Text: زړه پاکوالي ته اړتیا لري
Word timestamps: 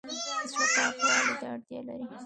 زړه 0.51 0.65
پاکوالي 0.75 1.33
ته 1.39 1.45
اړتیا 1.53 1.79
لري 1.87 2.05